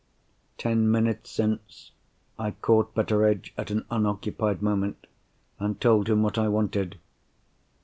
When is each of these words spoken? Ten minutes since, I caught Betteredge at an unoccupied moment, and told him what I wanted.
Ten 0.57 0.89
minutes 0.89 1.29
since, 1.29 1.91
I 2.39 2.53
caught 2.59 2.95
Betteredge 2.95 3.53
at 3.55 3.69
an 3.69 3.85
unoccupied 3.91 4.63
moment, 4.63 5.05
and 5.59 5.79
told 5.79 6.09
him 6.09 6.23
what 6.23 6.39
I 6.39 6.47
wanted. 6.47 6.97